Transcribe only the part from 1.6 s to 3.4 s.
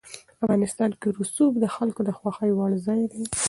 خلکو د خوښې وړ ځای دی.